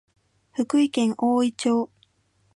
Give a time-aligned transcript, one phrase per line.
[0.53, 1.91] 福井県おおい町